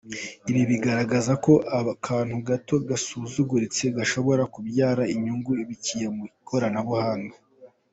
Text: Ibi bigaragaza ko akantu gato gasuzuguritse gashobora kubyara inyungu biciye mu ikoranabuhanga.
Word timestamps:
Ibi 0.49 0.61
bigaragaza 0.71 1.33
ko 1.45 1.53
akantu 1.91 2.35
gato 2.47 2.75
gasuzuguritse 2.89 3.83
gashobora 3.97 4.43
kubyara 4.53 5.03
inyungu 5.13 5.49
biciye 5.69 6.07
mu 6.15 6.23
ikoranabuhanga. 6.37 7.35